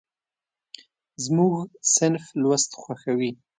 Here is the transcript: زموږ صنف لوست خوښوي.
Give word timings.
زموږ 1.23 1.53
صنف 1.93 2.25
لوست 2.41 2.71
خوښوي. 2.81 3.31